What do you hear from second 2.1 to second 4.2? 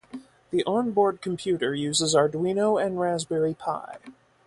Arduino and Raspberry Pi.